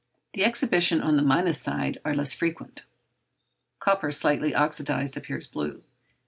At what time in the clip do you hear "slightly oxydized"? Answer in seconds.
4.09-5.15